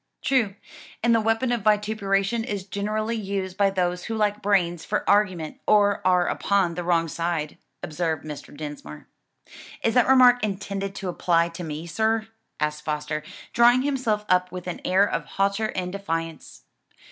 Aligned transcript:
"True; 0.23 0.55
and 1.03 1.13
the 1.13 1.21
weapon 1.21 1.51
of 1.51 1.61
vituperation 1.61 2.43
is 2.43 2.63
generally 2.63 3.15
used 3.15 3.55
by 3.55 3.69
those 3.69 4.05
who 4.05 4.17
lack 4.17 4.41
brains 4.41 4.83
for 4.83 5.07
argument 5.07 5.61
or 5.67 6.01
are 6.03 6.25
upon 6.25 6.73
the 6.73 6.83
wrong 6.83 7.07
side," 7.07 7.59
observed 7.83 8.25
Mr. 8.25 8.57
Dinsmore. 8.57 9.05
"Is 9.83 9.93
that 9.93 10.07
remark 10.07 10.43
intended 10.43 10.95
to 10.95 11.09
apply 11.09 11.49
to 11.49 11.63
me 11.63 11.85
sir?" 11.85 12.27
asked 12.59 12.83
Foster, 12.83 13.21
drawing 13.53 13.83
himself 13.83 14.25
up 14.27 14.51
with 14.51 14.65
an 14.65 14.81
air 14.83 15.07
of 15.07 15.25
hauteur 15.37 15.71
and 15.75 15.91
defiance. 15.91 16.63